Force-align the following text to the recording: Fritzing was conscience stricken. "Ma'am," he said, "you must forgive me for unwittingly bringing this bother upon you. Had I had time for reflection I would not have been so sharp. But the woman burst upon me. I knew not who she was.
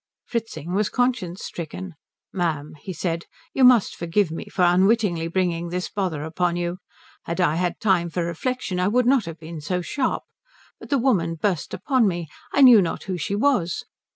Fritzing 0.25 0.73
was 0.73 0.89
conscience 0.89 1.43
stricken. 1.45 1.93
"Ma'am," 2.33 2.73
he 2.81 2.91
said, 2.91 3.25
"you 3.53 3.63
must 3.63 3.95
forgive 3.95 4.31
me 4.31 4.45
for 4.45 4.63
unwittingly 4.63 5.27
bringing 5.27 5.69
this 5.69 5.89
bother 5.91 6.23
upon 6.23 6.55
you. 6.55 6.79
Had 7.25 7.39
I 7.39 7.53
had 7.53 7.79
time 7.79 8.09
for 8.09 8.25
reflection 8.25 8.79
I 8.79 8.87
would 8.87 9.05
not 9.05 9.25
have 9.25 9.37
been 9.39 9.61
so 9.61 9.81
sharp. 9.83 10.23
But 10.79 10.89
the 10.89 10.97
woman 10.97 11.35
burst 11.35 11.71
upon 11.71 12.07
me. 12.07 12.27
I 12.51 12.61
knew 12.63 12.81
not 12.81 13.03
who 13.03 13.15
she 13.19 13.35
was. 13.35 13.85